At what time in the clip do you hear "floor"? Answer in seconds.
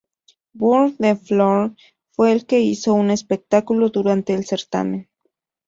1.15-1.75